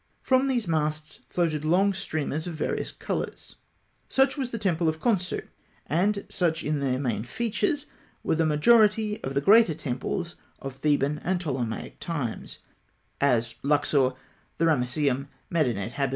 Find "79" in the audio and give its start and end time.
4.09-4.09